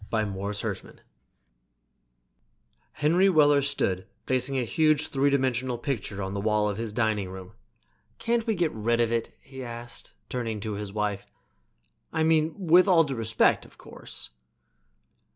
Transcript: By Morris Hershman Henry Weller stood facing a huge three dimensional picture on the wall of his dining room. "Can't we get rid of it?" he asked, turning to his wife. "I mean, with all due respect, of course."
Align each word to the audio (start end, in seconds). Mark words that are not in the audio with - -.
By 0.09 0.25
Morris 0.25 0.61
Hershman 0.63 0.97
Henry 2.93 3.29
Weller 3.29 3.61
stood 3.61 4.07
facing 4.25 4.57
a 4.57 4.63
huge 4.63 5.09
three 5.09 5.29
dimensional 5.29 5.77
picture 5.77 6.23
on 6.23 6.33
the 6.33 6.39
wall 6.41 6.67
of 6.67 6.79
his 6.79 6.91
dining 6.91 7.29
room. 7.29 7.51
"Can't 8.17 8.47
we 8.47 8.55
get 8.55 8.71
rid 8.71 8.99
of 8.99 9.11
it?" 9.11 9.31
he 9.43 9.63
asked, 9.63 10.13
turning 10.27 10.59
to 10.61 10.73
his 10.73 10.91
wife. 10.91 11.27
"I 12.11 12.23
mean, 12.23 12.55
with 12.57 12.87
all 12.87 13.03
due 13.03 13.13
respect, 13.13 13.63
of 13.63 13.77
course." 13.77 14.31